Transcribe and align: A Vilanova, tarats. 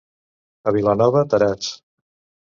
A 0.71 0.73
Vilanova, 0.77 1.23
tarats. 1.35 1.71